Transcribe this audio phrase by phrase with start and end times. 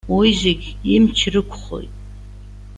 [0.15, 1.93] Уи зегьы имч рықәхоит.